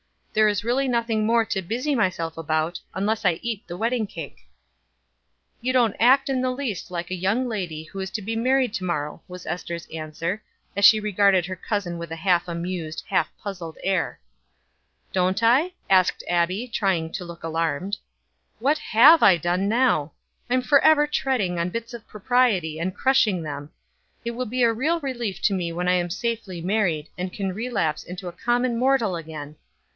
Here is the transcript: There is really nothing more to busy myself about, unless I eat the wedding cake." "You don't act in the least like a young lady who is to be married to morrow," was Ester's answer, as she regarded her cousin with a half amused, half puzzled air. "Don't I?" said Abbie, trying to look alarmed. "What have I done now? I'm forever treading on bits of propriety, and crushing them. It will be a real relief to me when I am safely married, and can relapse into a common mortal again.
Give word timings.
There 0.33 0.47
is 0.47 0.63
really 0.63 0.87
nothing 0.87 1.27
more 1.27 1.43
to 1.45 1.61
busy 1.61 1.93
myself 1.93 2.37
about, 2.37 2.79
unless 2.95 3.23
I 3.23 3.33
eat 3.43 3.67
the 3.67 3.77
wedding 3.77 4.07
cake." 4.07 4.47
"You 5.59 5.73
don't 5.73 5.95
act 5.99 6.27
in 6.29 6.41
the 6.41 6.49
least 6.49 6.89
like 6.89 7.11
a 7.11 7.15
young 7.15 7.47
lady 7.47 7.83
who 7.83 7.99
is 7.99 8.09
to 8.11 8.21
be 8.21 8.35
married 8.35 8.73
to 8.75 8.83
morrow," 8.83 9.21
was 9.27 9.45
Ester's 9.45 9.87
answer, 9.93 10.41
as 10.75 10.85
she 10.85 10.99
regarded 11.01 11.45
her 11.45 11.55
cousin 11.57 11.99
with 11.99 12.11
a 12.11 12.15
half 12.15 12.47
amused, 12.47 13.03
half 13.09 13.29
puzzled 13.37 13.77
air. 13.83 14.19
"Don't 15.11 15.43
I?" 15.43 15.73
said 15.91 16.11
Abbie, 16.27 16.67
trying 16.67 17.11
to 17.11 17.25
look 17.25 17.43
alarmed. 17.43 17.97
"What 18.57 18.79
have 18.79 19.21
I 19.21 19.37
done 19.37 19.67
now? 19.67 20.13
I'm 20.49 20.61
forever 20.63 21.05
treading 21.05 21.59
on 21.59 21.69
bits 21.69 21.93
of 21.93 22.07
propriety, 22.07 22.79
and 22.79 22.95
crushing 22.95 23.43
them. 23.43 23.69
It 24.25 24.31
will 24.31 24.47
be 24.47 24.63
a 24.63 24.73
real 24.73 24.99
relief 25.01 25.41
to 25.43 25.53
me 25.53 25.71
when 25.73 25.89
I 25.89 25.93
am 25.93 26.09
safely 26.09 26.59
married, 26.59 27.09
and 27.19 27.33
can 27.33 27.53
relapse 27.53 28.03
into 28.03 28.29
a 28.29 28.31
common 28.31 28.79
mortal 28.79 29.15
again. 29.15 29.57